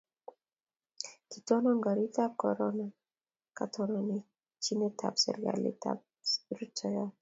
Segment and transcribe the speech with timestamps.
[1.29, 2.87] Kiitonon koroitab korona
[3.57, 5.99] katononchinetab sektaitab
[6.57, 7.05] rutoiyo